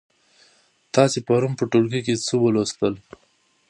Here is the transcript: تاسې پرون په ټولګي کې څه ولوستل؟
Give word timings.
تاسې 0.95 1.17
پرون 1.27 1.53
په 1.59 1.63
ټولګي 1.71 2.01
کې 2.05 2.15
څه 2.25 2.33
ولوستل؟ 2.39 2.93